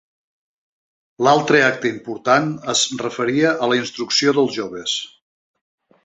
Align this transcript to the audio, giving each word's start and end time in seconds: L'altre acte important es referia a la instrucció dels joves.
L'altre 1.25 1.59
acte 1.65 1.89
important 1.91 2.49
es 2.73 2.81
referia 3.03 3.51
a 3.65 3.69
la 3.73 3.77
instrucció 3.81 4.33
dels 4.39 4.55
joves. 4.61 4.95